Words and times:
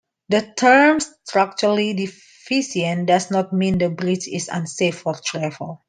The 0.29 0.51
term 0.57 0.99
structurally 0.99 1.93
deficient 1.93 3.05
does 3.05 3.29
not 3.29 3.53
mean 3.53 3.83
a 3.83 3.89
bridge 3.91 4.27
is 4.27 4.49
unsafe 4.51 4.97
for 4.97 5.13
travel. 5.23 5.79